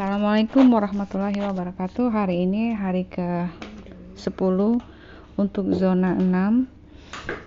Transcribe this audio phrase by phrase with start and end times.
[0.00, 2.08] Assalamualaikum warahmatullahi wabarakatuh.
[2.08, 3.52] Hari ini hari ke
[4.16, 4.32] 10
[5.36, 6.24] Untuk zona 6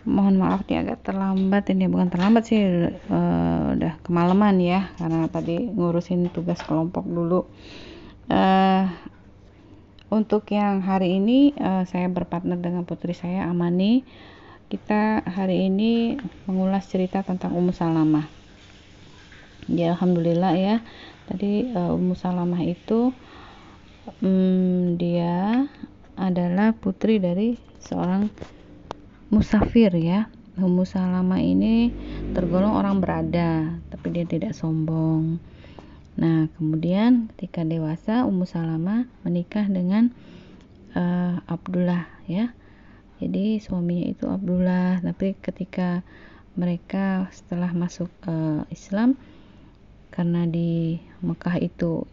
[0.05, 1.89] Mohon maaf nih agak terlambat Ini.
[1.89, 7.49] Bukan terlambat sih uh, Udah kemalaman ya Karena tadi ngurusin tugas kelompok dulu.
[8.29, 8.85] Uh,
[10.13, 14.05] Untuk yang hari ini uh, Saya berpartner dengan putri saya Amani.
[14.69, 18.29] Kita hari ini mengulas cerita tentang Ummu Salamah.
[19.65, 20.85] Ya Alhamdulillah ya
[21.27, 23.11] tadi uh, Ummu Salamah itu
[24.23, 25.67] um, dia
[26.13, 28.29] adalah putri dari seorang
[29.33, 30.29] musafir ya.
[30.53, 31.89] Ummu Salamah ini
[32.37, 35.41] tergolong orang berada tapi dia tidak sombong.
[36.13, 40.13] Nah kemudian ketika dewasa Ummu Salamah menikah dengan
[40.93, 42.53] uh, Abdullah ya.
[43.17, 45.01] Jadi suaminya itu Abdullah.
[45.01, 46.05] Tapi ketika
[46.53, 49.17] mereka setelah masuk uh, Islam
[50.13, 52.05] karena di Mekah itu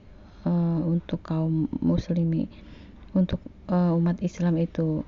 [0.48, 2.48] uh, untuk kaum muslimi
[3.12, 5.04] untuk uh, umat Islam itu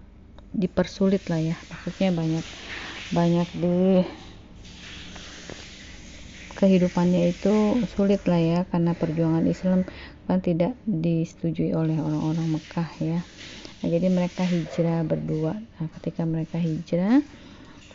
[0.53, 1.57] dipersulit lah ya.
[1.73, 2.45] Maksudnya banyak
[3.13, 4.05] banyak di
[6.53, 9.83] kehidupannya itu sulit lah ya karena perjuangan Islam
[10.29, 13.21] kan tidak disetujui oleh orang-orang Mekah ya.
[13.83, 15.59] Nah, jadi mereka hijrah berdua.
[15.59, 17.25] Nah, ketika mereka hijrah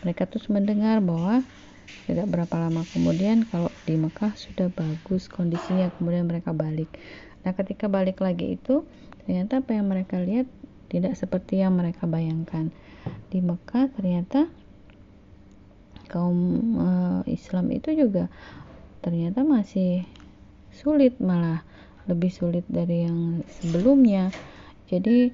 [0.04, 1.42] mereka terus mendengar bahwa
[2.08, 6.88] tidak berapa lama kemudian kalau di Mekah sudah bagus kondisinya kemudian mereka balik.
[7.44, 8.84] Nah ketika balik lagi itu
[9.24, 10.48] ternyata apa yang mereka lihat
[10.88, 12.72] tidak seperti yang mereka bayangkan.
[13.28, 14.48] Di Mekah ternyata
[16.08, 16.38] kaum
[16.80, 18.32] uh, Islam itu juga
[19.04, 20.08] ternyata masih
[20.72, 21.62] sulit malah
[22.08, 24.32] lebih sulit dari yang sebelumnya.
[24.88, 25.28] Jadi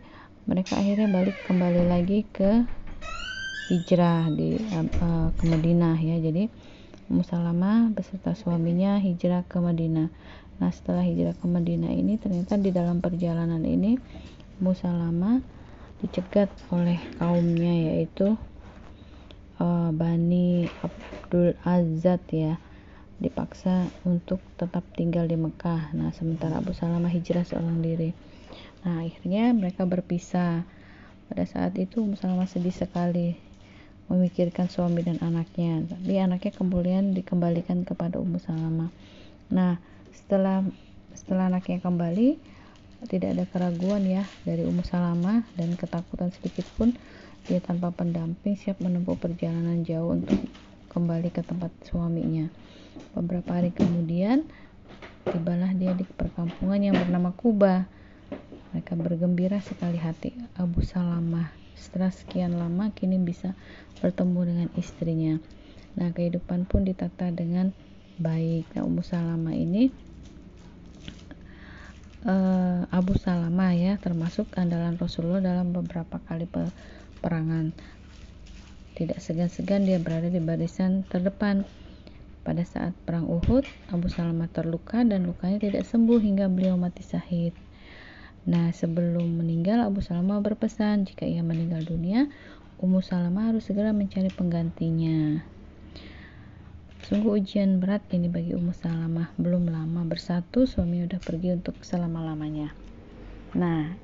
[0.44, 2.66] mereka akhirnya balik kembali lagi ke
[3.69, 6.20] hijrah di uh, ke Madinah ya.
[6.20, 6.48] Jadi
[7.05, 10.09] Musalamah beserta suaminya hijrah ke Madinah.
[10.61, 14.01] Nah setelah hijrah ke Madinah ini ternyata di dalam perjalanan ini
[14.61, 15.45] Musalamah
[16.01, 18.36] dicegat oleh kaumnya yaitu
[19.61, 22.57] uh, Bani Abdul Azad ya.
[23.14, 25.95] Dipaksa untuk tetap tinggal di Mekah.
[25.95, 28.11] Nah sementara Abu Salamah hijrah seorang diri.
[28.85, 30.67] Nah akhirnya mereka berpisah.
[31.24, 33.54] Pada saat itu Musalamah sedih sekali
[34.09, 35.85] memikirkan suami dan anaknya.
[35.89, 38.91] Tapi anaknya kemudian dikembalikan kepada Ummu Salamah.
[39.53, 39.81] Nah
[40.13, 40.65] setelah
[41.15, 42.37] setelah anaknya kembali
[43.09, 46.97] tidak ada keraguan ya dari Ummu Salamah dan ketakutan sedikit pun
[47.45, 50.41] dia tanpa pendamping siap menempuh perjalanan jauh untuk
[50.89, 52.48] kembali ke tempat suaminya.
[53.13, 54.48] Beberapa hari kemudian
[55.29, 57.85] tibalah dia di perkampungan yang bernama Kuba.
[58.73, 63.52] Mereka bergembira sekali hati Abu Salamah setelah sekian lama kini bisa
[63.98, 65.35] bertemu dengan istrinya.
[65.95, 67.70] Nah, kehidupan pun ditata dengan
[68.18, 68.67] baik.
[68.74, 69.90] Nah, Ummu Salamah ini
[72.27, 77.70] uh, Abu Salamah ya, termasuk andalan Rasulullah dalam beberapa kali peperangan.
[78.95, 81.67] Tidak segan-segan dia berada di barisan terdepan.
[82.45, 87.56] Pada saat perang Uhud, Abu Salamah terluka dan lukanya tidak sembuh hingga beliau mati syahid.
[88.44, 92.28] Nah, sebelum meninggal, Abu Salamah berpesan jika ia meninggal dunia,
[92.77, 95.40] Ummu Salamah harus segera mencari penggantinya.
[97.08, 99.32] Sungguh ujian berat ini bagi Ummu Salamah.
[99.40, 102.77] Belum lama bersatu, suami udah pergi untuk selama-lamanya.
[103.56, 103.96] Nah,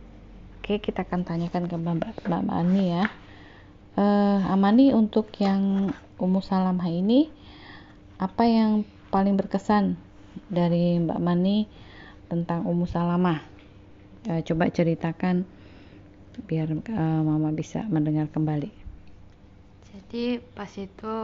[0.56, 3.04] oke kita akan tanyakan ke Mbak, Mbak Mani ya.
[4.00, 7.28] Uh, Amani untuk yang Ummu Salamah ini,
[8.16, 10.00] apa yang paling berkesan
[10.48, 11.68] dari Mbak Mani
[12.32, 13.49] tentang Ummu Salamah?
[14.28, 15.46] Uh, coba ceritakan
[16.44, 18.72] biar uh, mama bisa mendengar kembali.
[19.90, 21.14] Jadi pas itu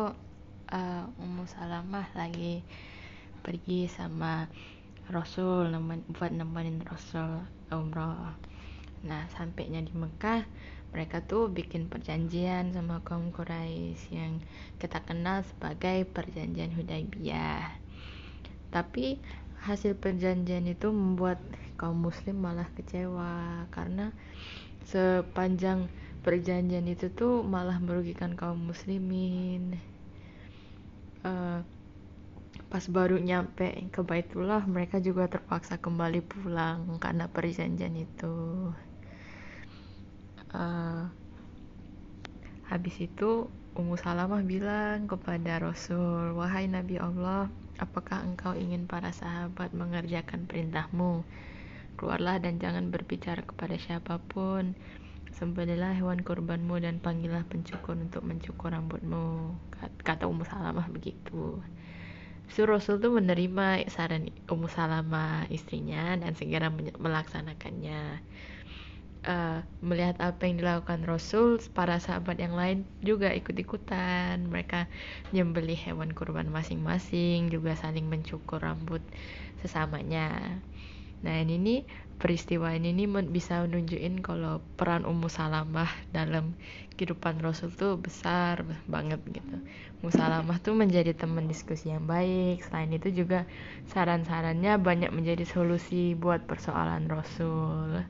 [0.71, 2.63] uh, Ummu Salamah lagi
[3.43, 4.51] pergi sama
[5.07, 8.35] Rasul nemen, buat nemenin Rasul umroh.
[9.07, 10.43] Nah sampainya di Mekah
[10.91, 14.41] mereka tuh bikin perjanjian sama kaum Quraisy yang
[14.81, 17.69] kita kenal sebagai perjanjian Hudaybiyah.
[18.73, 19.21] Tapi
[19.63, 21.39] hasil perjanjian itu membuat
[21.77, 23.69] kaum muslim malah kecewa.
[23.71, 24.11] Karena
[24.89, 25.87] sepanjang
[26.27, 29.79] perjanjian itu tuh malah merugikan kaum muslimin.
[31.23, 31.63] Uh,
[32.67, 38.75] pas baru nyampe ke Baitullah mereka juga terpaksa kembali pulang karena perjanjian itu.
[40.51, 41.07] Uh,
[42.67, 43.47] habis itu
[43.77, 51.23] Ummu Salamah bilang kepada Rasul wahai Nabi Allah apakah engkau ingin para sahabat mengerjakan perintahmu
[51.97, 54.77] Keluarlah dan jangan berbicara kepada siapa pun.
[55.37, 59.53] Sembelilah hewan kurbanmu dan panggillah pencukur untuk mencukur rambutmu.
[60.01, 61.61] Kata Ummu Salamah begitu.
[62.47, 68.23] So Rasul tuh menerima saran Ummu Salamah istrinya dan segera melaksanakannya.
[69.27, 74.47] Uh, melihat apa yang dilakukan Rasul, para sahabat yang lain juga ikut-ikutan.
[74.47, 74.87] Mereka
[75.35, 79.03] nyembeli hewan kurban masing-masing, juga saling mencukur rambut
[79.59, 80.63] sesamanya.
[81.25, 81.81] Nah ini nih
[82.17, 86.57] peristiwa ini nih bisa menunjukin kalau peran Ummu Salamah dalam
[86.97, 89.57] kehidupan Rasul tuh besar banget gitu.
[90.01, 92.65] Ummu Salamah tuh menjadi teman diskusi yang baik.
[92.65, 93.45] Selain itu juga
[93.93, 98.01] saran-sarannya banyak menjadi solusi buat persoalan Rasul.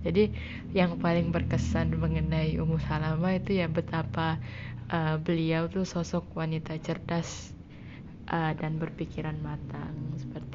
[0.00, 0.32] Jadi
[0.72, 4.40] yang paling berkesan mengenai Ummu Salamah itu ya betapa
[4.88, 7.52] uh, beliau tuh sosok wanita cerdas
[8.32, 10.49] uh, dan berpikiran matang seperti.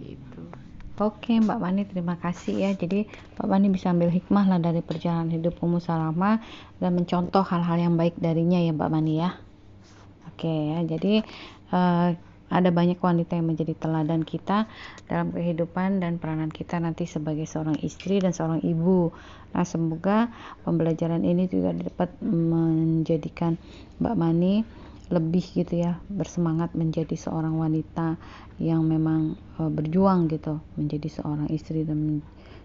[0.95, 3.03] Oke Mbak Mani terima kasih ya jadi
[3.35, 6.39] Mbak Mani bisa ambil hikmah lah dari perjalanan hidup Ummu Salama
[6.79, 9.35] dan mencontoh hal-hal yang baik darinya ya Mbak Mani ya
[10.31, 11.19] Oke ya jadi
[11.75, 12.15] uh,
[12.47, 14.71] ada banyak wanita yang menjadi teladan kita
[15.11, 19.09] dalam kehidupan dan peranan kita nanti sebagai seorang istri dan seorang ibu.
[19.51, 20.29] Nah, semoga
[20.61, 23.57] pembelajaran ini juga dapat menjadikan
[23.97, 24.61] Mbak Mani
[25.13, 28.17] lebih gitu ya bersemangat menjadi seorang wanita
[28.57, 32.21] yang memang uh, berjuang gitu menjadi seorang istri dan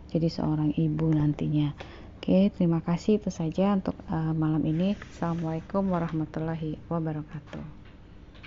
[0.08, 1.76] menjadi seorang ibu nantinya.
[2.20, 4.96] Oke terima kasih itu saja untuk uh, malam ini.
[5.12, 7.79] Assalamualaikum warahmatullahi wabarakatuh